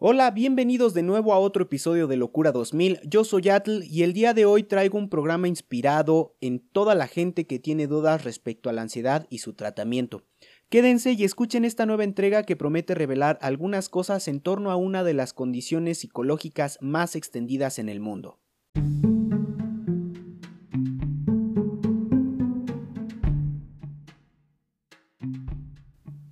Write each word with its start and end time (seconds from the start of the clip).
Hola, 0.00 0.30
bienvenidos 0.30 0.94
de 0.94 1.02
nuevo 1.02 1.32
a 1.32 1.40
otro 1.40 1.64
episodio 1.64 2.06
de 2.06 2.16
Locura 2.16 2.52
2000. 2.52 3.00
Yo 3.02 3.24
soy 3.24 3.48
Atl 3.48 3.82
y 3.82 4.04
el 4.04 4.12
día 4.12 4.32
de 4.32 4.44
hoy 4.44 4.62
traigo 4.62 4.96
un 4.96 5.08
programa 5.08 5.48
inspirado 5.48 6.36
en 6.40 6.60
toda 6.60 6.94
la 6.94 7.08
gente 7.08 7.48
que 7.48 7.58
tiene 7.58 7.88
dudas 7.88 8.22
respecto 8.22 8.70
a 8.70 8.72
la 8.72 8.82
ansiedad 8.82 9.26
y 9.28 9.38
su 9.38 9.54
tratamiento. 9.54 10.22
Quédense 10.68 11.14
y 11.14 11.24
escuchen 11.24 11.64
esta 11.64 11.84
nueva 11.84 12.04
entrega 12.04 12.44
que 12.44 12.54
promete 12.54 12.94
revelar 12.94 13.40
algunas 13.42 13.88
cosas 13.88 14.28
en 14.28 14.40
torno 14.40 14.70
a 14.70 14.76
una 14.76 15.02
de 15.02 15.14
las 15.14 15.32
condiciones 15.32 15.98
psicológicas 15.98 16.78
más 16.80 17.16
extendidas 17.16 17.80
en 17.80 17.88
el 17.88 17.98
mundo. 17.98 18.38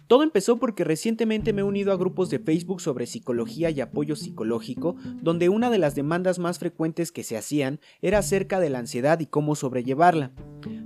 Todo 0.06 0.22
empezó 0.22 0.58
porque 0.58 0.84
recientemente 0.84 1.52
me 1.52 1.62
he 1.62 1.64
unido 1.64 1.92
a 1.92 1.96
grupos 1.96 2.30
de 2.30 2.38
Facebook 2.38 2.80
sobre 2.80 3.06
psicología 3.06 3.70
y 3.70 3.80
apoyo 3.80 4.14
psicológico, 4.14 4.94
donde 5.20 5.48
una 5.48 5.68
de 5.68 5.78
las 5.78 5.96
demandas 5.96 6.38
más 6.38 6.60
frecuentes 6.60 7.10
que 7.10 7.24
se 7.24 7.36
hacían 7.36 7.80
era 8.02 8.18
acerca 8.18 8.60
de 8.60 8.70
la 8.70 8.78
ansiedad 8.78 9.18
y 9.18 9.26
cómo 9.26 9.56
sobrellevarla. 9.56 10.30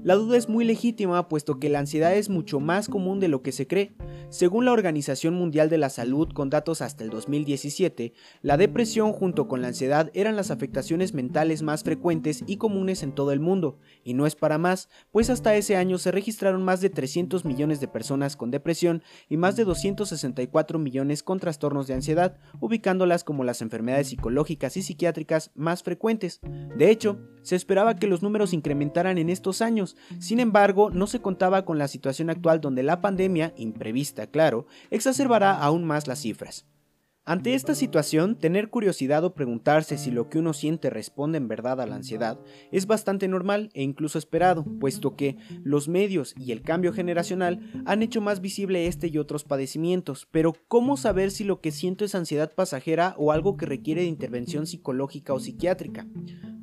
La 0.03 0.15
duda 0.15 0.39
es 0.39 0.49
muy 0.49 0.65
legítima 0.65 1.29
puesto 1.29 1.59
que 1.59 1.69
la 1.69 1.79
ansiedad 1.79 2.15
es 2.15 2.31
mucho 2.31 2.59
más 2.59 2.89
común 2.89 3.21
de 3.21 3.29
lo 3.29 3.43
que 3.43 3.53
se 3.53 3.67
cree. 3.67 3.93
Según 4.31 4.65
la 4.65 4.73
Organización 4.73 5.35
Mundial 5.35 5.69
de 5.69 5.77
la 5.77 5.91
Salud, 5.91 6.29
con 6.33 6.51
datos 6.51 6.81
hasta 6.83 7.05
el 7.05 7.11
2017, 7.11 8.15
la 8.43 8.57
depresión 8.57 9.13
junto 9.13 9.49
con 9.49 9.61
la 9.61 9.69
ansiedad 9.69 10.11
eran 10.15 10.37
las 10.37 10.51
afectaciones 10.51 11.15
mentales 11.15 11.63
más 11.63 11.83
frecuentes 11.83 12.45
y 12.47 12.57
comunes 12.57 13.03
en 13.03 13.13
todo 13.13 13.33
el 13.33 13.41
mundo, 13.41 13.79
y 14.05 14.15
no 14.15 14.27
es 14.27 14.37
para 14.37 14.57
más, 14.57 14.89
pues 15.11 15.31
hasta 15.31 15.57
ese 15.57 15.77
año 15.77 15.99
se 15.99 16.13
registraron 16.13 16.63
más 16.63 16.81
de 16.81 16.91
300 16.91 17.45
millones 17.45 17.81
de 17.81 17.89
personas 17.89 18.37
con 18.37 18.51
depresión 18.51 19.03
y 19.29 19.37
más 19.37 19.57
de 19.57 19.65
264 19.65 20.79
millones 20.79 21.23
con 21.25 21.41
trastornos 21.41 21.89
de 21.89 21.95
ansiedad, 21.95 22.39
ubicándolas 22.61 23.25
como 23.25 23.43
las 23.43 23.63
enfermedades 23.63 24.09
psicológicas 24.09 24.77
y 24.77 24.83
psiquiátricas 24.83 25.51
más 25.57 25.83
frecuentes. 25.83 26.41
De 26.77 26.91
hecho, 26.91 27.19
se 27.43 27.57
esperaba 27.57 27.97
que 27.97 28.07
los 28.07 28.23
números 28.23 28.53
incrementaran 28.53 29.19
en 29.19 29.29
estos 29.29 29.61
años, 29.61 29.90
sin 30.19 30.41
embargo, 30.41 30.91
no 30.91 31.07
se 31.07 31.21
contaba 31.21 31.65
con 31.65 31.79
la 31.79 31.89
situación 31.89 32.31
actual 32.31 32.61
donde 32.61 32.83
la 32.83 33.01
pandemia, 33.01 33.53
imprevista 33.57 34.27
claro, 34.27 34.67
exacerbará 34.91 35.53
aún 35.59 35.85
más 35.85 36.07
las 36.07 36.21
cifras. 36.21 36.67
Ante 37.31 37.55
esta 37.55 37.77
situación, 37.77 38.35
tener 38.35 38.71
curiosidad 38.71 39.23
o 39.23 39.35
preguntarse 39.35 39.99
si 39.99 40.11
lo 40.11 40.29
que 40.29 40.41
uno 40.41 40.53
siente 40.53 40.91
responde 40.91 41.39
en 41.39 41.47
verdad 41.47 41.81
a 41.81 41.87
la 41.87 41.95
ansiedad 41.95 42.41
es 42.73 42.89
bastante 42.89 43.29
normal 43.29 43.71
e 43.73 43.85
incluso 43.85 44.19
esperado, 44.19 44.65
puesto 44.81 45.15
que 45.15 45.37
los 45.63 45.87
medios 45.87 46.35
y 46.37 46.51
el 46.51 46.63
cambio 46.63 46.93
generacional 46.93 47.61
han 47.87 48.03
hecho 48.03 48.21
más 48.21 48.41
visible 48.41 48.89
este 48.89 49.07
y 49.07 49.19
otros 49.19 49.45
padecimientos, 49.45 50.27
pero 50.33 50.57
¿cómo 50.67 50.97
saber 50.97 51.31
si 51.31 51.45
lo 51.45 51.61
que 51.61 51.71
siento 51.71 52.05
es 52.05 52.17
ansiedad 52.17 52.53
pasajera 52.53 53.15
o 53.17 53.31
algo 53.31 53.57
que 53.57 53.65
requiere 53.65 54.01
de 54.01 54.09
intervención 54.09 54.67
psicológica 54.67 55.33
o 55.33 55.39
psiquiátrica? 55.39 56.09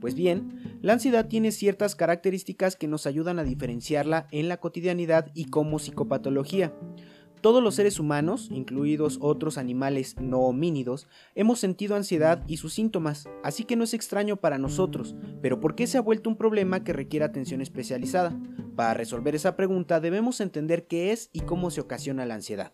Pues 0.01 0.15
bien, 0.15 0.79
la 0.81 0.91
ansiedad 0.91 1.29
tiene 1.29 1.53
ciertas 1.53 1.95
características 1.95 2.75
que 2.75 2.89
nos 2.89 3.07
ayudan 3.07 3.39
a 3.39 3.45
diferenciarla 3.45 4.27
en 4.31 4.49
la 4.49 4.57
cotidianidad 4.57 5.31
y 5.33 5.45
como 5.45 5.79
psicopatología. 5.79 6.73
Todos 7.41 7.63
los 7.63 7.75
seres 7.75 7.99
humanos, 7.99 8.49
incluidos 8.51 9.19
otros 9.21 9.57
animales 9.57 10.15
no 10.19 10.39
homínidos, 10.39 11.07
hemos 11.35 11.59
sentido 11.59 11.95
ansiedad 11.95 12.43
y 12.47 12.57
sus 12.57 12.73
síntomas, 12.73 13.29
así 13.43 13.63
que 13.63 13.75
no 13.75 13.83
es 13.83 13.93
extraño 13.93 14.37
para 14.37 14.57
nosotros, 14.57 15.15
pero 15.41 15.59
¿por 15.59 15.75
qué 15.75 15.85
se 15.85 15.97
ha 15.97 16.01
vuelto 16.01 16.29
un 16.29 16.35
problema 16.35 16.83
que 16.83 16.93
requiere 16.93 17.25
atención 17.25 17.61
especializada? 17.61 18.35
Para 18.75 18.95
resolver 18.95 19.35
esa 19.35 19.55
pregunta 19.55 19.99
debemos 19.99 20.41
entender 20.41 20.87
qué 20.87 21.11
es 21.11 21.29
y 21.31 21.41
cómo 21.41 21.69
se 21.69 21.81
ocasiona 21.81 22.25
la 22.25 22.35
ansiedad. 22.35 22.73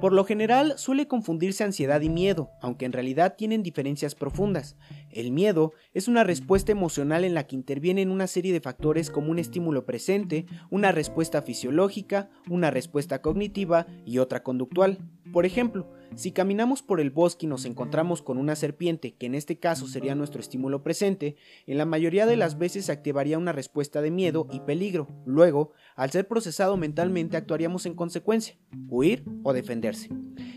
Por 0.00 0.12
lo 0.12 0.24
general 0.24 0.74
suele 0.76 1.08
confundirse 1.08 1.64
ansiedad 1.64 2.02
y 2.02 2.10
miedo, 2.10 2.50
aunque 2.60 2.84
en 2.84 2.92
realidad 2.92 3.34
tienen 3.36 3.62
diferencias 3.62 4.14
profundas. 4.14 4.76
El 5.10 5.32
miedo 5.32 5.72
es 5.94 6.06
una 6.06 6.22
respuesta 6.22 6.70
emocional 6.70 7.24
en 7.24 7.32
la 7.32 7.46
que 7.46 7.56
intervienen 7.56 8.10
una 8.10 8.26
serie 8.26 8.52
de 8.52 8.60
factores 8.60 9.10
como 9.10 9.30
un 9.30 9.38
estímulo 9.38 9.86
presente, 9.86 10.44
una 10.70 10.92
respuesta 10.92 11.40
fisiológica, 11.40 12.28
una 12.50 12.70
respuesta 12.70 13.22
cognitiva 13.22 13.86
y 14.04 14.18
otra 14.18 14.42
conductual. 14.42 14.98
Por 15.32 15.46
ejemplo, 15.46 15.90
si 16.14 16.32
caminamos 16.32 16.82
por 16.82 17.00
el 17.00 17.10
bosque 17.10 17.46
y 17.46 17.48
nos 17.48 17.64
encontramos 17.64 18.22
con 18.22 18.38
una 18.38 18.56
serpiente, 18.56 19.14
que 19.14 19.26
en 19.26 19.34
este 19.34 19.58
caso 19.58 19.86
sería 19.86 20.14
nuestro 20.14 20.40
estímulo 20.40 20.82
presente, 20.82 21.36
en 21.66 21.78
la 21.78 21.84
mayoría 21.84 22.26
de 22.26 22.36
las 22.36 22.58
veces 22.58 22.86
se 22.86 22.92
activaría 22.92 23.38
una 23.38 23.52
respuesta 23.52 24.00
de 24.00 24.10
miedo 24.10 24.46
y 24.50 24.60
peligro. 24.60 25.08
Luego, 25.26 25.72
al 25.94 26.10
ser 26.10 26.28
procesado 26.28 26.76
mentalmente, 26.76 27.36
actuaríamos 27.36 27.86
en 27.86 27.94
consecuencia, 27.94 28.56
huir 28.88 29.24
o 29.42 29.52
defenderse. 29.52 30.08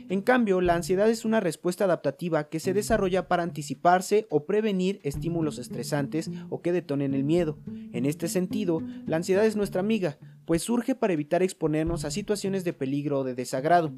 En 0.09 0.21
cambio, 0.21 0.59
la 0.59 0.73
ansiedad 0.73 1.07
es 1.07 1.23
una 1.23 1.39
respuesta 1.39 1.83
adaptativa 1.83 2.49
que 2.49 2.59
se 2.59 2.73
desarrolla 2.73 3.27
para 3.27 3.43
anticiparse 3.43 4.25
o 4.31 4.45
prevenir 4.45 4.99
estímulos 5.03 5.59
estresantes 5.59 6.31
o 6.49 6.61
que 6.61 6.71
detonen 6.71 7.13
el 7.13 7.23
miedo. 7.23 7.59
En 7.93 8.05
este 8.05 8.27
sentido, 8.27 8.81
la 9.05 9.17
ansiedad 9.17 9.45
es 9.45 9.55
nuestra 9.55 9.81
amiga, 9.81 10.17
pues 10.45 10.63
surge 10.63 10.95
para 10.95 11.13
evitar 11.13 11.43
exponernos 11.43 12.05
a 12.05 12.11
situaciones 12.11 12.63
de 12.63 12.73
peligro 12.73 13.19
o 13.19 13.23
de 13.23 13.35
desagrado. 13.35 13.93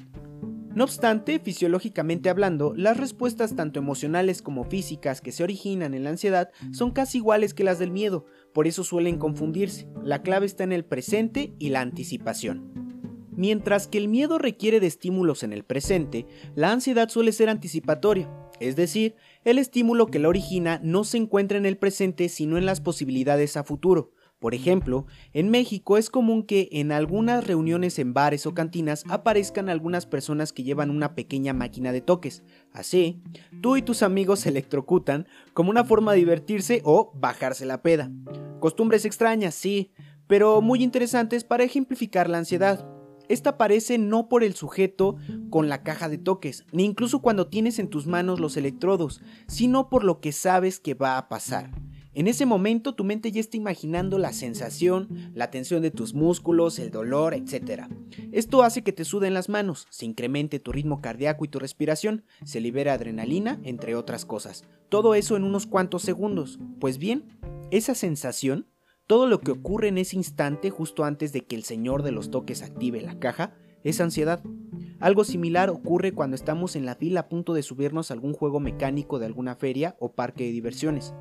No 0.74 0.84
obstante, 0.84 1.38
fisiológicamente 1.38 2.30
hablando, 2.30 2.72
las 2.74 2.96
respuestas 2.96 3.54
tanto 3.54 3.78
emocionales 3.78 4.40
como 4.40 4.64
físicas 4.64 5.20
que 5.20 5.30
se 5.30 5.42
originan 5.42 5.92
en 5.92 6.04
la 6.04 6.10
ansiedad 6.10 6.50
son 6.72 6.92
casi 6.92 7.18
iguales 7.18 7.52
que 7.52 7.62
las 7.62 7.78
del 7.78 7.90
miedo, 7.90 8.24
por 8.54 8.66
eso 8.66 8.82
suelen 8.82 9.18
confundirse. 9.18 9.86
La 10.02 10.22
clave 10.22 10.46
está 10.46 10.64
en 10.64 10.72
el 10.72 10.86
presente 10.86 11.52
y 11.58 11.68
la 11.68 11.82
anticipación. 11.82 12.72
Mientras 13.34 13.86
que 13.86 13.98
el 13.98 14.08
miedo 14.08 14.38
requiere 14.38 14.80
de 14.80 14.86
estímulos 14.86 15.42
en 15.42 15.52
el 15.52 15.64
presente, 15.64 16.26
la 16.54 16.72
ansiedad 16.72 17.10
suele 17.10 17.32
ser 17.32 17.50
anticipatoria, 17.50 18.30
es 18.58 18.74
decir, 18.74 19.16
el 19.44 19.58
estímulo 19.58 20.06
que 20.06 20.18
la 20.18 20.28
origina 20.28 20.80
no 20.82 21.04
se 21.04 21.18
encuentra 21.18 21.58
en 21.58 21.66
el 21.66 21.76
presente 21.76 22.30
sino 22.30 22.56
en 22.56 22.64
las 22.64 22.80
posibilidades 22.80 23.58
a 23.58 23.64
futuro. 23.64 24.12
Por 24.42 24.56
ejemplo, 24.56 25.06
en 25.34 25.50
México 25.50 25.96
es 25.96 26.10
común 26.10 26.42
que 26.42 26.68
en 26.72 26.90
algunas 26.90 27.46
reuniones 27.46 28.00
en 28.00 28.12
bares 28.12 28.44
o 28.44 28.54
cantinas 28.54 29.04
aparezcan 29.08 29.68
algunas 29.68 30.04
personas 30.04 30.52
que 30.52 30.64
llevan 30.64 30.90
una 30.90 31.14
pequeña 31.14 31.52
máquina 31.52 31.92
de 31.92 32.00
toques. 32.00 32.42
Así, 32.72 33.22
tú 33.60 33.76
y 33.76 33.82
tus 33.82 34.02
amigos 34.02 34.40
se 34.40 34.48
electrocutan 34.48 35.28
como 35.54 35.70
una 35.70 35.84
forma 35.84 36.10
de 36.10 36.18
divertirse 36.18 36.82
o 36.84 37.12
bajarse 37.14 37.66
la 37.66 37.82
peda. 37.82 38.10
Costumbres 38.58 39.04
extrañas, 39.04 39.54
sí, 39.54 39.92
pero 40.26 40.60
muy 40.60 40.82
interesantes 40.82 41.44
para 41.44 41.62
ejemplificar 41.62 42.28
la 42.28 42.38
ansiedad. 42.38 42.84
Esta 43.28 43.50
aparece 43.50 43.96
no 43.96 44.28
por 44.28 44.42
el 44.42 44.54
sujeto 44.54 45.18
con 45.50 45.68
la 45.68 45.84
caja 45.84 46.08
de 46.08 46.18
toques, 46.18 46.66
ni 46.72 46.84
incluso 46.84 47.22
cuando 47.22 47.46
tienes 47.46 47.78
en 47.78 47.86
tus 47.86 48.08
manos 48.08 48.40
los 48.40 48.56
electrodos, 48.56 49.22
sino 49.46 49.88
por 49.88 50.02
lo 50.02 50.20
que 50.20 50.32
sabes 50.32 50.80
que 50.80 50.94
va 50.94 51.16
a 51.16 51.28
pasar. 51.28 51.70
En 52.14 52.26
ese 52.26 52.44
momento 52.44 52.94
tu 52.94 53.04
mente 53.04 53.32
ya 53.32 53.40
está 53.40 53.56
imaginando 53.56 54.18
la 54.18 54.34
sensación, 54.34 55.32
la 55.34 55.50
tensión 55.50 55.80
de 55.80 55.90
tus 55.90 56.12
músculos, 56.12 56.78
el 56.78 56.90
dolor, 56.90 57.32
etc. 57.32 57.84
Esto 58.32 58.62
hace 58.62 58.82
que 58.82 58.92
te 58.92 59.06
suden 59.06 59.32
las 59.32 59.48
manos, 59.48 59.86
se 59.88 60.04
incremente 60.04 60.58
tu 60.58 60.72
ritmo 60.72 61.00
cardíaco 61.00 61.46
y 61.46 61.48
tu 61.48 61.58
respiración, 61.58 62.24
se 62.44 62.60
libera 62.60 62.92
adrenalina, 62.92 63.60
entre 63.64 63.94
otras 63.94 64.26
cosas. 64.26 64.64
Todo 64.90 65.14
eso 65.14 65.36
en 65.36 65.44
unos 65.44 65.66
cuantos 65.66 66.02
segundos. 66.02 66.58
Pues 66.80 66.98
bien, 66.98 67.24
esa 67.70 67.94
sensación, 67.94 68.66
todo 69.06 69.26
lo 69.26 69.40
que 69.40 69.52
ocurre 69.52 69.88
en 69.88 69.96
ese 69.96 70.16
instante 70.16 70.68
justo 70.68 71.04
antes 71.04 71.32
de 71.32 71.46
que 71.46 71.56
el 71.56 71.64
señor 71.64 72.02
de 72.02 72.12
los 72.12 72.30
toques 72.30 72.62
active 72.62 73.00
la 73.00 73.18
caja, 73.18 73.54
es 73.84 74.02
ansiedad. 74.02 74.42
Algo 75.00 75.24
similar 75.24 75.70
ocurre 75.70 76.12
cuando 76.12 76.36
estamos 76.36 76.76
en 76.76 76.84
la 76.86 76.94
fila 76.94 77.20
a 77.20 77.28
punto 77.28 77.54
de 77.54 77.62
subirnos 77.62 78.10
a 78.10 78.14
algún 78.14 78.34
juego 78.34 78.60
mecánico 78.60 79.18
de 79.18 79.26
alguna 79.26 79.56
feria 79.56 79.96
o 79.98 80.12
parque 80.12 80.44
de 80.44 80.52
diversiones. 80.52 81.14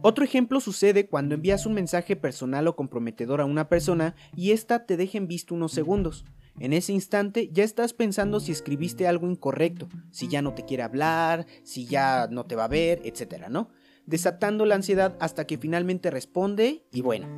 Otro 0.00 0.24
ejemplo 0.24 0.60
sucede 0.60 1.08
cuando 1.08 1.34
envías 1.34 1.66
un 1.66 1.74
mensaje 1.74 2.14
personal 2.14 2.68
o 2.68 2.76
comprometedor 2.76 3.40
a 3.40 3.44
una 3.44 3.68
persona 3.68 4.14
y 4.36 4.52
ésta 4.52 4.86
te 4.86 4.96
deja 4.96 5.18
en 5.18 5.26
visto 5.26 5.56
unos 5.56 5.72
segundos. 5.72 6.24
En 6.60 6.72
ese 6.72 6.92
instante 6.92 7.50
ya 7.52 7.64
estás 7.64 7.94
pensando 7.94 8.38
si 8.38 8.52
escribiste 8.52 9.08
algo 9.08 9.28
incorrecto, 9.28 9.88
si 10.12 10.28
ya 10.28 10.40
no 10.40 10.54
te 10.54 10.64
quiere 10.64 10.84
hablar, 10.84 11.46
si 11.64 11.86
ya 11.86 12.28
no 12.30 12.46
te 12.46 12.54
va 12.54 12.64
a 12.64 12.68
ver, 12.68 13.00
etc., 13.04 13.48
¿no? 13.48 13.70
Desatando 14.06 14.66
la 14.66 14.76
ansiedad 14.76 15.16
hasta 15.20 15.46
que 15.46 15.58
finalmente 15.58 16.10
responde 16.10 16.86
y 16.92 17.00
bueno, 17.00 17.28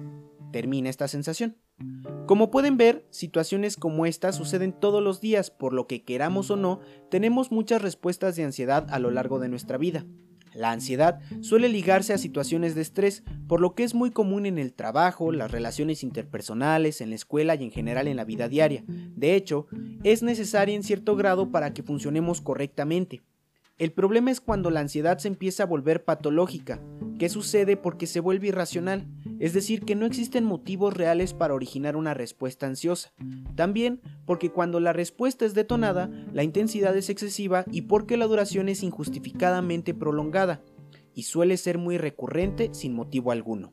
termina 0.53 0.91
esta 0.91 1.09
sensación. 1.09 1.57
Como 2.27 2.51
pueden 2.51 2.77
ver, 2.77 3.07
situaciones 3.11 3.77
como 3.77 4.05
esta 4.05 4.33
suceden 4.33 4.73
todos 4.73 5.03
los 5.03 5.21
días, 5.21 5.51
por 5.51 5.73
lo 5.73 5.87
que 5.87 6.05
queramos 6.05 6.51
o 6.51 6.57
no, 6.57 6.81
tenemos 7.11 7.51
muchas 7.51 7.81
respuestas 7.81 8.37
de 8.37 8.45
ansiedad 8.45 8.87
a 8.91 8.99
lo 8.99 9.11
largo 9.11 9.39
de 9.39 9.49
nuestra 9.49 9.79
vida. 9.79 10.05
La 10.55 10.73
ansiedad 10.73 11.21
suele 11.41 11.69
ligarse 11.69 12.13
a 12.13 12.19
situaciones 12.19 12.75
de 12.75 12.83
estrés, 12.83 13.23
por 13.47 13.61
lo 13.61 13.75
que 13.75 13.85
es 13.85 13.95
muy 13.95 14.11
común 14.11 14.47
en 14.47 14.59
el 14.59 14.73
trabajo, 14.73 15.33
las 15.33 15.51
relaciones 15.51 16.03
interpersonales, 16.03 17.01
en 17.01 17.11
la 17.11 17.17
escuela 17.17 17.55
y 17.55 17.65
en 17.65 17.71
general 17.71 18.09
en 18.09 18.17
la 18.17 18.25
vida 18.25 18.49
diaria. 18.49 18.85
De 18.87 19.37
hecho, 19.37 19.67
es 20.03 20.23
necesaria 20.23 20.75
en 20.75 20.83
cierto 20.83 21.17
grado 21.17 21.51
para 21.51 21.73
que 21.73 21.83
funcionemos 21.83 22.41
correctamente. 22.41 23.23
El 23.79 23.93
problema 23.93 24.31
es 24.31 24.43
cuando 24.43 24.69
la 24.71 24.81
ansiedad 24.81 25.19
se 25.19 25.29
empieza 25.29 25.63
a 25.63 25.67
volver 25.67 26.05
patológica. 26.05 26.83
¿Qué 27.19 27.29
sucede? 27.29 27.79
Porque 27.79 28.07
se 28.07 28.21
vuelve 28.21 28.49
irracional. 28.49 29.07
Es 29.41 29.55
decir, 29.55 29.81
que 29.81 29.97
no 29.97 30.07
existen 30.07 30.45
motivos 30.45 30.95
reales 30.95 31.33
para 31.35 31.55
originar 31.55 31.97
una 31.97 32.15
respuesta 32.15 32.67
ansiosa. 32.67 33.13
También 33.57 34.01
porque 34.27 34.51
cuando 34.51 34.79
la 34.79 34.93
respuesta 34.93 35.47
es 35.47 35.55
detonada, 35.55 36.11
la 36.33 36.45
intensidad 36.45 36.97
es 36.97 37.09
excesiva 37.09 37.65
y 37.73 37.83
porque 37.83 38.19
la 38.19 38.27
duración 38.27 38.69
es 38.69 38.83
injustificadamente 38.83 39.95
prolongada, 39.95 40.63
y 41.15 41.25
suele 41.25 41.57
ser 41.57 41.79
muy 41.79 41.99
recurrente 41.99 42.71
sin 42.73 42.95
motivo 42.95 43.33
alguno. 43.33 43.73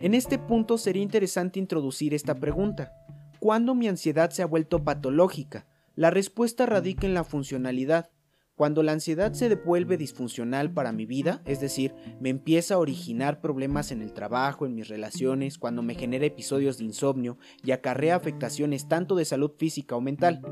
En 0.00 0.14
este 0.14 0.38
punto 0.38 0.78
sería 0.78 1.02
interesante 1.02 1.58
introducir 1.58 2.12
esta 2.12 2.34
pregunta. 2.34 2.92
¿Cuándo 3.38 3.74
mi 3.74 3.88
ansiedad 3.88 4.30
se 4.30 4.42
ha 4.42 4.46
vuelto 4.46 4.82
patológica? 4.82 5.66
La 5.94 6.10
respuesta 6.10 6.66
radica 6.66 7.06
en 7.06 7.14
la 7.14 7.24
funcionalidad. 7.24 8.10
Cuando 8.58 8.82
la 8.82 8.90
ansiedad 8.90 9.34
se 9.34 9.48
devuelve 9.48 9.96
disfuncional 9.96 10.72
para 10.72 10.90
mi 10.90 11.06
vida, 11.06 11.42
es 11.44 11.60
decir, 11.60 11.94
me 12.20 12.28
empieza 12.28 12.74
a 12.74 12.78
originar 12.78 13.40
problemas 13.40 13.92
en 13.92 14.02
el 14.02 14.12
trabajo, 14.12 14.66
en 14.66 14.74
mis 14.74 14.88
relaciones, 14.88 15.58
cuando 15.58 15.80
me 15.80 15.94
genera 15.94 16.26
episodios 16.26 16.76
de 16.76 16.84
insomnio 16.84 17.38
y 17.62 17.70
acarrea 17.70 18.16
afectaciones 18.16 18.88
tanto 18.88 19.14
de 19.14 19.26
salud 19.26 19.52
física 19.56 19.94
o 19.94 20.00
mental. 20.00 20.42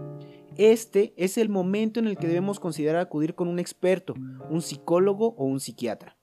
Este 0.57 1.15
es 1.17 1.37
el 1.37 1.49
momento 1.49 1.99
en 1.99 2.07
el 2.07 2.17
que 2.17 2.29
debemos 2.29 2.61
considerar 2.61 3.01
acudir 3.01 3.35
con 3.35 3.49
un 3.49 3.59
experto, 3.59 4.15
un 4.51 4.63
psicólogo 4.63 5.35
o 5.37 5.45
un 5.45 5.59
psiquiatra. 5.59 6.17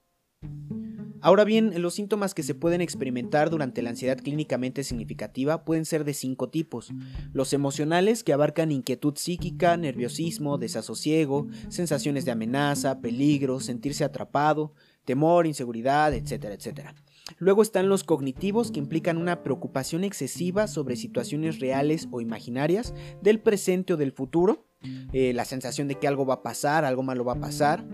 Ahora 1.24 1.46
bien, 1.46 1.82
los 1.82 1.94
síntomas 1.94 2.34
que 2.34 2.44
se 2.44 2.54
pueden 2.54 2.82
experimentar 2.82 3.50
durante 3.50 3.82
la 3.82 3.92
ansiedad 3.92 4.18
clínicamente 4.18 4.84
significativa 4.84 5.64
pueden 5.64 5.86
ser 5.86 6.04
de 6.04 6.14
cinco 6.14 6.50
tipos. 6.50 6.92
Los 7.32 7.54
emocionales, 7.54 8.26
que 8.26 8.34
abarcan 8.34 8.74
inquietud 8.74 9.14
psíquica, 9.16 9.78
nerviosismo, 9.78 10.58
desasosiego, 10.58 11.48
sensaciones 11.70 12.26
de 12.26 12.32
amenaza, 12.32 13.00
peligro, 13.00 13.62
sentirse 13.62 14.04
atrapado, 14.04 14.74
temor, 15.06 15.48
inseguridad, 15.48 16.14
etcétera, 16.14 16.56
etcétera. 16.56 16.94
Luego 17.38 17.62
están 17.62 17.88
los 17.88 18.04
cognitivos 18.04 18.70
que 18.70 18.80
implican 18.80 19.16
una 19.16 19.44
preocupación 19.44 20.04
excesiva 20.04 20.68
sobre 20.68 20.98
situaciones 20.98 21.62
reales 21.62 22.10
o 22.12 22.20
imaginarias 22.20 22.94
del 23.22 23.40
presente 23.40 23.94
o 23.94 23.98
del 23.98 24.12
futuro, 24.12 24.68
eh, 25.14 25.32
la 25.32 25.46
sensación 25.46 25.88
de 25.88 25.96
que 25.96 26.10
algo 26.10 26.26
va 26.26 26.34
a 26.34 26.44
pasar, 26.44 26.84
algo 26.84 27.02
malo 27.02 27.24
va 27.24 27.34
a 27.34 27.40
pasar. 27.40 27.86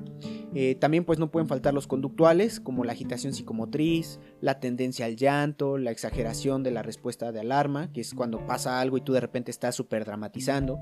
Eh, 0.56 0.76
también 0.76 1.06
pues 1.06 1.20
no 1.20 1.30
pueden 1.30 1.48
faltar 1.48 1.74
los 1.74 1.88
conductuales 1.88 2.60
como 2.60 2.84
la 2.84 2.94
agitación 2.94 3.34
psicomotriz, 3.34 4.20
la 4.42 4.60
tendencia 4.60 5.06
al 5.06 5.16
llanto, 5.16 5.78
la 5.78 5.92
exageración 5.92 6.64
de 6.64 6.72
la 6.72 6.82
respuesta 6.82 7.32
de 7.32 7.40
alarma, 7.40 7.92
que 7.92 8.02
es 8.02 8.14
cuando 8.14 8.46
pasa 8.46 8.80
algo 8.80 8.98
y 8.98 9.02
tú 9.02 9.14
de 9.14 9.22
repente 9.22 9.52
estás 9.52 9.76
súper 9.76 10.06
dramatizando. 10.06 10.80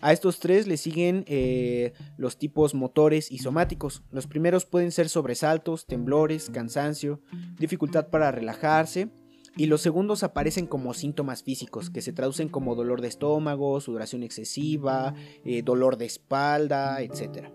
A 0.00 0.12
estos 0.12 0.38
tres 0.38 0.66
le 0.66 0.76
siguen 0.76 1.24
eh, 1.26 1.94
los 2.18 2.36
tipos 2.36 2.74
motores 2.74 3.30
y 3.30 3.38
somáticos. 3.38 4.02
Los 4.10 4.26
primeros 4.26 4.66
pueden 4.66 4.92
ser 4.92 5.08
sobresaltos, 5.08 5.86
temblores, 5.86 6.50
cansancio, 6.50 7.22
dificultad 7.58 8.08
para 8.08 8.30
relajarse. 8.30 9.08
Y 9.56 9.66
los 9.66 9.80
segundos 9.80 10.22
aparecen 10.22 10.66
como 10.66 10.94
síntomas 10.94 11.42
físicos, 11.42 11.88
que 11.88 12.02
se 12.02 12.12
traducen 12.12 12.48
como 12.48 12.74
dolor 12.74 13.00
de 13.00 13.08
estómago, 13.08 13.80
sudoración 13.80 14.24
excesiva, 14.24 15.14
eh, 15.44 15.62
dolor 15.62 15.96
de 15.96 16.06
espalda, 16.06 17.00
etc. 17.00 17.48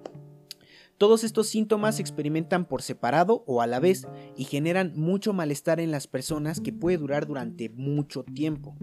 Todos 1.00 1.24
estos 1.24 1.48
síntomas 1.48 1.96
se 1.96 2.02
experimentan 2.02 2.66
por 2.66 2.82
separado 2.82 3.46
o 3.48 3.62
a 3.62 3.68
la 3.68 3.80
vez 3.80 4.06
y 4.36 4.44
generan 4.44 4.92
mucho 4.98 5.32
malestar 5.32 5.80
en 5.80 5.92
las 5.92 6.08
personas 6.08 6.60
que 6.60 6.74
puede 6.74 6.98
durar 6.98 7.26
durante 7.26 7.70
mucho 7.70 8.26
tiempo. 8.26 8.76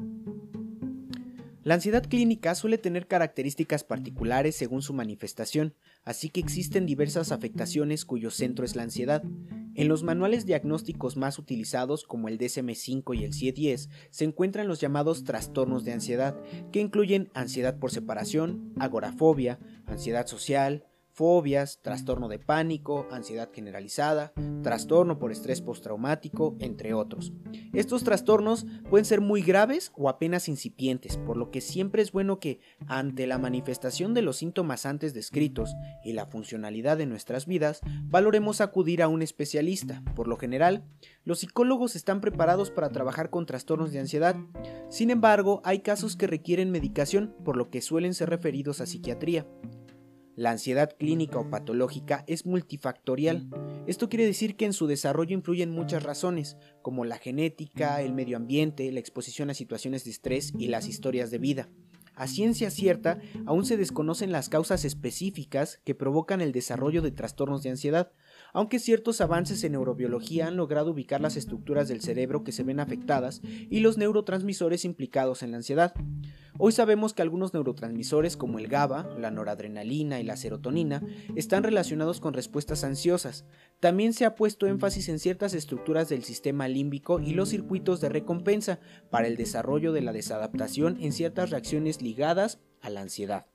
La 1.63 1.75
ansiedad 1.75 2.03
clínica 2.09 2.55
suele 2.55 2.79
tener 2.79 3.07
características 3.07 3.85
particulares 3.85 4.57
según 4.57 4.81
su 4.81 4.95
manifestación, 4.95 5.75
así 6.05 6.31
que 6.31 6.41
existen 6.41 6.87
diversas 6.87 7.33
afectaciones 7.33 8.07
cuyo 8.07 8.31
centro 8.31 8.65
es 8.65 8.77
la 8.77 8.85
ansiedad. 8.85 9.23
En 9.75 9.89
los 9.89 10.03
manuales 10.03 10.47
diagnósticos 10.47 11.19
más 11.19 11.39
utilizados, 11.39 12.05
como 12.05 12.29
el 12.29 12.39
DSM-5 12.39 13.15
y 13.15 13.25
el 13.25 13.35
CIE-10, 13.35 13.91
se 14.09 14.25
encuentran 14.25 14.69
los 14.69 14.81
llamados 14.81 15.25
trastornos 15.25 15.85
de 15.85 15.93
ansiedad, 15.93 16.35
que 16.73 16.81
incluyen 16.81 17.29
ansiedad 17.35 17.79
por 17.79 17.91
separación, 17.91 18.73
agorafobia, 18.79 19.59
ansiedad 19.85 20.27
social, 20.27 20.87
fobias, 21.17 21.81
trastorno 21.81 22.29
de 22.29 22.39
pánico, 22.39 23.09
ansiedad 23.11 23.49
generalizada, 23.51 24.35
trastorno 24.63 25.19
por 25.19 25.33
estrés 25.33 25.63
postraumático, 25.63 26.57
entre 26.61 26.93
otros. 26.93 27.33
Estos 27.73 28.05
trastornos 28.05 28.67
pueden 28.91 29.07
ser 29.07 29.23
muy 29.23 29.41
graves 29.41 29.93
o 29.97 30.11
apenas 30.11 30.47
incipientes, 30.47 31.17
por 31.17 31.39
lo 31.39 31.51
que 31.51 31.63
siempre 31.63 32.03
es 32.03 32.13
bueno 32.13 32.39
que, 32.39 32.61
ante 32.87 33.27
la 33.27 33.39
manifestación 33.39 34.13
de 34.13 34.21
los 34.21 34.37
síntomas 34.37 34.85
antes 34.85 35.15
descritos 35.15 35.75
y 36.05 36.13
la 36.13 36.27
funcionalidad 36.27 36.99
de 36.99 37.07
nuestras 37.07 37.47
vidas, 37.47 37.81
valoremos 38.05 38.61
acudir 38.61 39.03
a 39.03 39.09
un 39.09 39.23
especialista. 39.23 40.03
Por 40.15 40.29
lo 40.29 40.37
general, 40.37 40.85
los 41.25 41.39
psicólogos 41.39 41.97
están 41.97 42.21
preparados 42.21 42.71
para 42.71 42.91
trabajar 42.91 43.31
con 43.31 43.47
trastornos 43.47 43.91
de 43.91 44.01
ansiedad. 44.01 44.37
Sin 44.91 45.09
embargo, 45.09 45.63
hay 45.65 45.79
casos 45.81 46.15
que 46.15 46.27
requieren 46.27 46.71
medicación, 46.71 47.35
por 47.43 47.57
lo 47.57 47.71
que 47.71 47.81
suelen 47.81 48.13
ser 48.13 48.29
referidos 48.29 48.83
a 48.83 48.87
psiquiatría. 48.87 49.47
La 50.37 50.51
ansiedad 50.51 50.95
clínica 50.99 51.39
o 51.39 51.49
patológica 51.49 52.23
es 52.27 52.45
multifactorial. 52.45 53.49
Esto 53.87 54.11
quiere 54.11 54.27
decir 54.27 54.55
que 54.57 54.67
en 54.67 54.75
su 54.75 54.87
desarrollo 54.87 55.33
influyen 55.33 55.71
muchas 55.71 56.03
razones, 56.03 56.59
como 56.83 57.07
la 57.07 57.17
genética, 57.17 58.03
el 58.03 58.13
medio 58.13 58.37
ambiente, 58.37 58.93
la 58.93 59.01
exposición 59.01 59.49
a 59.49 59.55
situaciones 59.55 60.05
de 60.05 60.11
estrés 60.11 60.53
y 60.59 60.69
las 60.69 60.89
historias 60.89 61.31
de 61.31 61.39
vida. 61.39 61.71
A 62.15 62.27
ciencia 62.27 62.71
cierta, 62.71 63.19
aún 63.47 63.65
se 63.65 63.79
desconocen 63.79 64.31
las 64.31 64.51
causas 64.51 64.85
específicas 64.85 65.81
que 65.85 65.95
provocan 65.95 66.43
el 66.43 66.53
desarrollo 66.53 67.01
de 67.01 67.13
trastornos 67.13 67.63
de 67.63 67.71
ansiedad, 67.71 68.13
aunque 68.53 68.79
ciertos 68.79 69.21
avances 69.21 69.63
en 69.65 69.73
neurobiología 69.73 70.47
han 70.47 70.57
logrado 70.57 70.91
ubicar 70.91 71.21
las 71.21 71.37
estructuras 71.37 71.89
del 71.89 72.01
cerebro 72.01 72.45
que 72.45 72.53
se 72.53 72.63
ven 72.63 72.81
afectadas 72.81 73.41
y 73.45 73.81
los 73.81 73.99
neurotransmisores 73.99 74.85
implicados 74.85 75.43
en 75.43 75.51
la 75.51 75.59
ansiedad. 75.59 75.95
Hoy 76.59 76.73
sabemos 76.73 77.13
que 77.13 77.23
algunos 77.23 77.53
neurotransmisores 77.53 78.37
como 78.37 78.59
el 78.59 78.69
GABA, 78.69 79.17
la 79.19 79.31
noradrenalina 79.31 80.21
y 80.21 80.25
la 80.25 80.37
serotonina 80.37 81.03
están 81.35 81.63
relacionados 81.63 82.19
con 82.19 82.33
respuestas 82.33 82.83
ansiosas. 82.83 83.45
También 83.79 84.15
se 84.15 84.25
ha 84.25 84.35
puesto 84.35 84.67
énfasis 84.67 85.11
en 85.11 85.19
ciertas 85.19 85.53
estructuras 85.53 86.09
del 86.09 86.25
sistema 86.25 86.67
límbico 86.67 87.21
y 87.21 87.35
los 87.35 87.51
circuitos 87.51 88.01
de 88.01 88.09
recompensa 88.09 88.81
para 89.11 89.27
el 89.27 89.37
desarrollo 89.37 89.93
de 89.93 90.01
la 90.01 90.13
desadaptación 90.13 90.97
en 91.01 91.13
ciertas 91.13 91.51
reacciones 91.51 92.01
ligadas 92.01 92.59
a 92.81 92.89
la 92.89 93.03
ansiedad. 93.03 93.47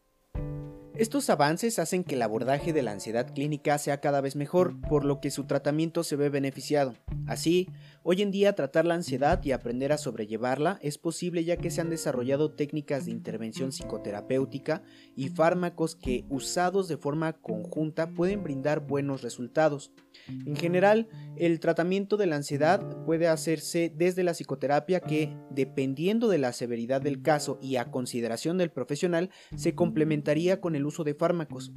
Estos 0.95 1.29
avances 1.29 1.79
hacen 1.79 2.03
que 2.03 2.15
el 2.15 2.21
abordaje 2.21 2.73
de 2.73 2.81
la 2.81 2.91
ansiedad 2.91 3.33
clínica 3.33 3.77
sea 3.77 4.01
cada 4.01 4.19
vez 4.19 4.35
mejor, 4.35 4.79
por 4.81 5.05
lo 5.05 5.21
que 5.21 5.31
su 5.31 5.45
tratamiento 5.45 6.03
se 6.03 6.17
ve 6.17 6.29
beneficiado. 6.29 6.95
Así, 7.27 7.69
hoy 8.03 8.21
en 8.21 8.31
día 8.31 8.53
tratar 8.53 8.86
la 8.86 8.95
ansiedad 8.95 9.44
y 9.44 9.51
aprender 9.51 9.92
a 9.92 9.98
sobrellevarla 9.98 10.80
es 10.81 10.98
posible 10.98 11.44
ya 11.44 11.57
que 11.57 11.71
se 11.71 11.81
han 11.81 11.89
desarrollado 11.89 12.51
técnicas 12.51 13.06
de 13.06 13.12
intervención 13.12 13.71
psicoterapéutica 13.71 14.83
y 15.15 15.30
fármacos 15.30 15.95
que, 15.95 16.25
usados 16.30 16.88
de 16.88 16.98
forma 16.98 17.33
conjunta, 17.33 18.09
pueden 18.09 18.44
brindar 18.44 18.81
buenos 18.81 19.21
resultados. 19.21 19.91
En 20.27 20.55
general, 20.55 21.08
el 21.38 21.60
tratamiento 21.60 22.17
de 22.17 22.27
la 22.27 22.36
ansiedad 22.38 23.03
puede 23.05 23.27
hacerse 23.27 23.91
desde 23.96 24.24
la 24.24 24.34
psicoterapia 24.34 25.00
que, 25.00 25.36
dependiendo 25.50 26.27
de 26.27 26.38
la 26.38 26.53
severidad 26.53 27.01
del 27.01 27.22
caso 27.22 27.60
y 27.62 27.75
a 27.75 27.91
consideración 27.91 28.58
del 28.58 28.72
profesional, 28.72 29.29
se 29.55 29.75
complementaría 29.75 30.62
con 30.62 30.75
el 30.75 30.86
uso 30.86 31.03
de 31.03 31.15
fármacos. 31.15 31.72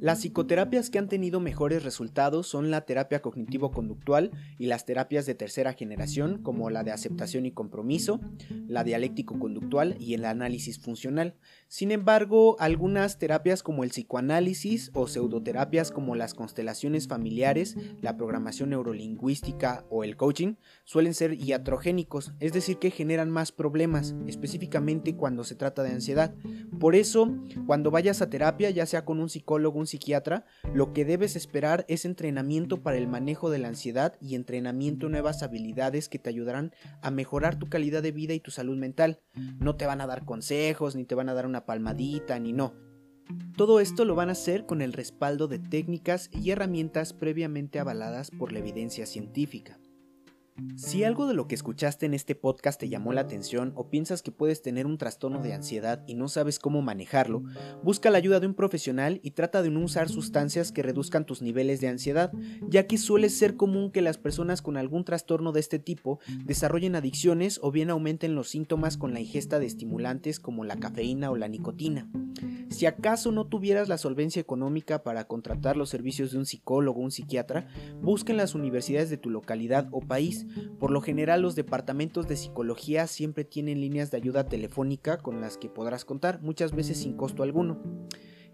Las 0.00 0.22
psicoterapias 0.22 0.88
que 0.88 0.98
han 0.98 1.08
tenido 1.08 1.40
mejores 1.40 1.82
resultados 1.82 2.46
son 2.46 2.70
la 2.70 2.86
terapia 2.86 3.20
cognitivo-conductual 3.20 4.30
y 4.58 4.64
las 4.64 4.86
terapias 4.86 5.26
de 5.26 5.34
tercera 5.34 5.74
generación 5.74 6.42
como 6.42 6.70
la 6.70 6.84
de 6.84 6.90
aceptación 6.90 7.44
y 7.44 7.52
compromiso, 7.52 8.18
la 8.66 8.82
dialéctico-conductual 8.82 9.96
y 10.00 10.14
el 10.14 10.24
análisis 10.24 10.78
funcional. 10.80 11.34
Sin 11.68 11.92
embargo, 11.92 12.56
algunas 12.60 13.18
terapias 13.18 13.62
como 13.62 13.84
el 13.84 13.90
psicoanálisis 13.90 14.90
o 14.94 15.06
pseudoterapias 15.06 15.90
como 15.90 16.14
las 16.16 16.32
constelaciones 16.32 17.06
familiares, 17.06 17.76
la 18.00 18.16
programación 18.16 18.70
neurolingüística 18.70 19.84
o 19.90 20.02
el 20.02 20.16
coaching 20.16 20.54
suelen 20.84 21.12
ser 21.12 21.34
iatrogénicos, 21.34 22.32
es 22.40 22.54
decir, 22.54 22.78
que 22.78 22.90
generan 22.90 23.28
más 23.28 23.52
problemas, 23.52 24.14
específicamente 24.26 25.14
cuando 25.14 25.44
se 25.44 25.56
trata 25.56 25.82
de 25.82 25.90
ansiedad. 25.90 26.34
Por 26.78 26.94
eso, 26.94 27.36
cuando 27.66 27.90
vayas 27.90 28.22
a 28.22 28.30
terapia, 28.30 28.70
ya 28.70 28.86
sea 28.86 29.04
con 29.04 29.20
un 29.20 29.28
psicólogo, 29.28 29.78
un 29.78 29.89
psiquiatra, 29.90 30.44
lo 30.72 30.92
que 30.92 31.04
debes 31.04 31.36
esperar 31.36 31.84
es 31.88 32.04
entrenamiento 32.04 32.82
para 32.82 32.96
el 32.96 33.08
manejo 33.08 33.50
de 33.50 33.58
la 33.58 33.68
ansiedad 33.68 34.16
y 34.20 34.34
entrenamiento 34.34 35.06
en 35.06 35.12
nuevas 35.12 35.42
habilidades 35.42 36.08
que 36.08 36.18
te 36.18 36.30
ayudarán 36.30 36.72
a 37.02 37.10
mejorar 37.10 37.58
tu 37.58 37.68
calidad 37.68 38.02
de 38.02 38.12
vida 38.12 38.34
y 38.34 38.40
tu 38.40 38.50
salud 38.50 38.76
mental. 38.76 39.20
No 39.58 39.76
te 39.76 39.86
van 39.86 40.00
a 40.00 40.06
dar 40.06 40.24
consejos, 40.24 40.96
ni 40.96 41.04
te 41.04 41.14
van 41.14 41.28
a 41.28 41.34
dar 41.34 41.46
una 41.46 41.66
palmadita, 41.66 42.38
ni 42.38 42.52
no. 42.52 42.74
Todo 43.56 43.80
esto 43.80 44.04
lo 44.04 44.14
van 44.14 44.28
a 44.28 44.32
hacer 44.32 44.66
con 44.66 44.82
el 44.82 44.92
respaldo 44.92 45.48
de 45.48 45.58
técnicas 45.58 46.30
y 46.32 46.50
herramientas 46.50 47.12
previamente 47.12 47.78
avaladas 47.78 48.30
por 48.30 48.52
la 48.52 48.58
evidencia 48.60 49.06
científica. 49.06 49.79
Si 50.76 51.04
algo 51.04 51.26
de 51.26 51.34
lo 51.34 51.46
que 51.46 51.54
escuchaste 51.54 52.06
en 52.06 52.14
este 52.14 52.34
podcast 52.34 52.80
te 52.80 52.88
llamó 52.88 53.12
la 53.12 53.20
atención 53.22 53.72
o 53.76 53.90
piensas 53.90 54.22
que 54.22 54.32
puedes 54.32 54.62
tener 54.62 54.86
un 54.86 54.98
trastorno 54.98 55.42
de 55.42 55.52
ansiedad 55.52 56.02
y 56.06 56.14
no 56.14 56.28
sabes 56.28 56.58
cómo 56.58 56.82
manejarlo, 56.82 57.42
busca 57.82 58.10
la 58.10 58.18
ayuda 58.18 58.40
de 58.40 58.46
un 58.46 58.54
profesional 58.54 59.20
y 59.22 59.32
trata 59.32 59.62
de 59.62 59.70
no 59.70 59.80
usar 59.80 60.08
sustancias 60.08 60.72
que 60.72 60.82
reduzcan 60.82 61.26
tus 61.26 61.42
niveles 61.42 61.80
de 61.80 61.88
ansiedad, 61.88 62.32
ya 62.68 62.86
que 62.86 62.98
suele 62.98 63.28
ser 63.28 63.56
común 63.56 63.90
que 63.90 64.02
las 64.02 64.18
personas 64.18 64.62
con 64.62 64.76
algún 64.76 65.04
trastorno 65.04 65.52
de 65.52 65.60
este 65.60 65.78
tipo 65.78 66.20
desarrollen 66.44 66.96
adicciones 66.96 67.60
o 67.62 67.70
bien 67.70 67.90
aumenten 67.90 68.34
los 68.34 68.48
síntomas 68.48 68.96
con 68.96 69.12
la 69.12 69.20
ingesta 69.20 69.58
de 69.58 69.66
estimulantes 69.66 70.40
como 70.40 70.64
la 70.64 70.76
cafeína 70.76 71.30
o 71.30 71.36
la 71.36 71.48
nicotina. 71.48 72.08
Si 72.70 72.86
acaso 72.86 73.32
no 73.32 73.46
tuvieras 73.46 73.88
la 73.88 73.98
solvencia 73.98 74.40
económica 74.40 75.02
para 75.02 75.26
contratar 75.26 75.76
los 75.76 75.90
servicios 75.90 76.30
de 76.32 76.38
un 76.38 76.46
psicólogo 76.46 77.00
o 77.00 77.04
un 77.04 77.10
psiquiatra, 77.10 77.66
busca 78.00 78.32
en 78.32 78.38
las 78.38 78.54
universidades 78.54 79.10
de 79.10 79.16
tu 79.16 79.28
localidad 79.28 79.88
o 79.90 80.00
país. 80.00 80.46
Por 80.78 80.90
lo 80.90 81.00
general 81.00 81.42
los 81.42 81.54
departamentos 81.54 82.26
de 82.28 82.36
psicología 82.36 83.06
siempre 83.06 83.44
tienen 83.44 83.80
líneas 83.80 84.10
de 84.10 84.16
ayuda 84.16 84.46
telefónica 84.46 85.18
con 85.18 85.40
las 85.40 85.56
que 85.56 85.68
podrás 85.68 86.04
contar, 86.04 86.40
muchas 86.42 86.72
veces 86.72 86.98
sin 86.98 87.16
costo 87.16 87.42
alguno. 87.42 87.80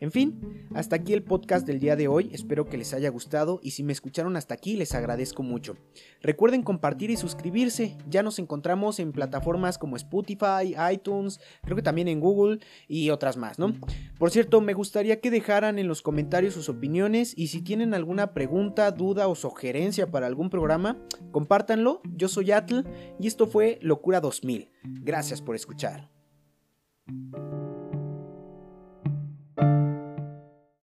En 0.00 0.12
fin, 0.12 0.68
hasta 0.74 0.96
aquí 0.96 1.14
el 1.14 1.22
podcast 1.22 1.66
del 1.66 1.80
día 1.80 1.96
de 1.96 2.06
hoy, 2.06 2.30
espero 2.32 2.66
que 2.66 2.76
les 2.76 2.92
haya 2.92 3.08
gustado 3.08 3.60
y 3.62 3.70
si 3.70 3.82
me 3.82 3.92
escucharon 3.92 4.36
hasta 4.36 4.54
aquí 4.54 4.76
les 4.76 4.94
agradezco 4.94 5.42
mucho. 5.42 5.76
Recuerden 6.20 6.62
compartir 6.62 7.10
y 7.10 7.16
suscribirse, 7.16 7.96
ya 8.08 8.22
nos 8.22 8.38
encontramos 8.38 9.00
en 9.00 9.12
plataformas 9.12 9.78
como 9.78 9.96
Spotify, 9.96 10.74
iTunes, 10.92 11.40
creo 11.62 11.76
que 11.76 11.82
también 11.82 12.08
en 12.08 12.20
Google 12.20 12.60
y 12.88 13.10
otras 13.10 13.36
más, 13.36 13.58
¿no? 13.58 13.74
Por 14.18 14.30
cierto, 14.30 14.60
me 14.60 14.74
gustaría 14.74 15.20
que 15.20 15.30
dejaran 15.30 15.78
en 15.78 15.88
los 15.88 16.02
comentarios 16.02 16.54
sus 16.54 16.68
opiniones 16.68 17.32
y 17.36 17.48
si 17.48 17.62
tienen 17.62 17.94
alguna 17.94 18.34
pregunta, 18.34 18.90
duda 18.90 19.28
o 19.28 19.34
sugerencia 19.34 20.10
para 20.10 20.26
algún 20.26 20.50
programa, 20.50 20.98
compártanlo. 21.32 22.02
Yo 22.14 22.28
soy 22.28 22.52
Atl 22.52 22.84
y 23.18 23.26
esto 23.26 23.46
fue 23.46 23.78
Locura 23.80 24.20
2000. 24.20 24.70
Gracias 24.84 25.40
por 25.40 25.56
escuchar. 25.56 26.10